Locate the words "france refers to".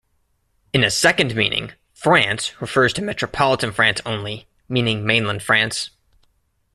1.93-3.03